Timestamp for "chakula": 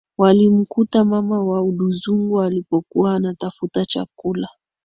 3.85-4.47